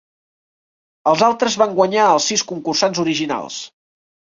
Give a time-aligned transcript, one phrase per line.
[1.11, 3.65] Els altres van guanyar als sis concursants originals.